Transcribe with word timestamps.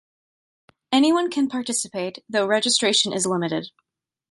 Anyone 0.91 1.29
can 1.29 1.47
participate, 1.47 2.23
though 2.27 2.47
registration 2.47 3.13
is 3.13 3.27
limited. 3.27 3.69